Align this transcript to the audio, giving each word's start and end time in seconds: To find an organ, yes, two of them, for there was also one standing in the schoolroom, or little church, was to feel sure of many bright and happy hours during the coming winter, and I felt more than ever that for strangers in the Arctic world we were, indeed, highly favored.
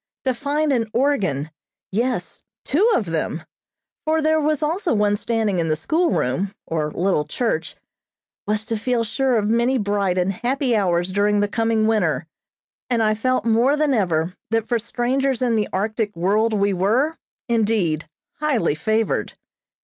To 0.23 0.33
find 0.33 0.73
an 0.73 0.89
organ, 0.93 1.51
yes, 1.91 2.41
two 2.65 2.91
of 2.95 3.05
them, 3.05 3.43
for 4.03 4.19
there 4.19 4.41
was 4.41 4.63
also 4.63 4.95
one 4.95 5.15
standing 5.15 5.59
in 5.59 5.69
the 5.69 5.75
schoolroom, 5.75 6.55
or 6.65 6.89
little 6.89 7.23
church, 7.23 7.75
was 8.47 8.65
to 8.65 8.77
feel 8.77 9.03
sure 9.03 9.35
of 9.35 9.47
many 9.47 9.77
bright 9.77 10.17
and 10.17 10.33
happy 10.33 10.75
hours 10.75 11.11
during 11.11 11.39
the 11.39 11.47
coming 11.47 11.85
winter, 11.85 12.25
and 12.89 13.03
I 13.03 13.13
felt 13.13 13.45
more 13.45 13.77
than 13.77 13.93
ever 13.93 14.33
that 14.49 14.67
for 14.67 14.79
strangers 14.79 15.43
in 15.43 15.53
the 15.55 15.69
Arctic 15.71 16.15
world 16.15 16.51
we 16.55 16.73
were, 16.73 17.15
indeed, 17.47 18.09
highly 18.39 18.73
favored. 18.73 19.35